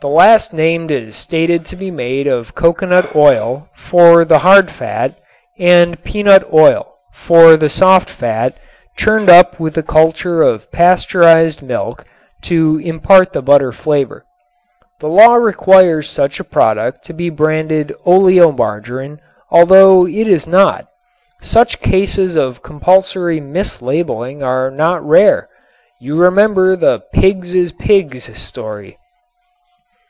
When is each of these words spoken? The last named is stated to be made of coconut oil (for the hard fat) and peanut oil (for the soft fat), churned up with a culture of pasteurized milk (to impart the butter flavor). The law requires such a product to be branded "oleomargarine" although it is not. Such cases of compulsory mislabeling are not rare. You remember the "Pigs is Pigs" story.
The 0.00 0.08
last 0.08 0.52
named 0.52 0.90
is 0.90 1.14
stated 1.14 1.64
to 1.66 1.76
be 1.76 1.92
made 1.92 2.26
of 2.26 2.56
coconut 2.56 3.14
oil 3.14 3.68
(for 3.76 4.24
the 4.24 4.38
hard 4.40 4.68
fat) 4.68 5.14
and 5.60 6.02
peanut 6.02 6.52
oil 6.52 6.94
(for 7.14 7.56
the 7.56 7.68
soft 7.68 8.10
fat), 8.10 8.56
churned 8.98 9.28
up 9.30 9.60
with 9.60 9.78
a 9.78 9.82
culture 9.84 10.42
of 10.42 10.68
pasteurized 10.72 11.62
milk 11.62 12.04
(to 12.46 12.80
impart 12.82 13.32
the 13.32 13.42
butter 13.42 13.70
flavor). 13.70 14.24
The 14.98 15.06
law 15.06 15.36
requires 15.36 16.10
such 16.10 16.40
a 16.40 16.44
product 16.50 17.04
to 17.04 17.12
be 17.12 17.30
branded 17.30 17.94
"oleomargarine" 18.04 19.18
although 19.52 20.04
it 20.08 20.26
is 20.26 20.48
not. 20.48 20.88
Such 21.42 21.80
cases 21.80 22.34
of 22.34 22.60
compulsory 22.64 23.40
mislabeling 23.40 24.42
are 24.42 24.68
not 24.68 25.06
rare. 25.08 25.48
You 26.00 26.16
remember 26.16 26.74
the 26.74 27.04
"Pigs 27.14 27.54
is 27.54 27.70
Pigs" 27.70 28.24
story. 28.36 28.98